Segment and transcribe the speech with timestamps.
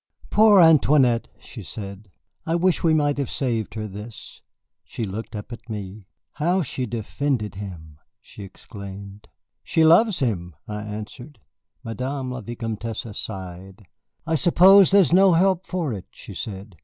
[0.31, 2.09] "Poor Antoinette!" she said,
[2.43, 4.41] "I wish we might have saved her this."
[4.83, 6.07] She looked up at me.
[6.41, 9.27] "How she defended him!" she exclaimed.
[9.63, 11.37] "She loves him," I answered.
[11.83, 13.83] Madame la Vicomtesse sighed.
[14.25, 16.79] "I suppose there is no help for it," she said.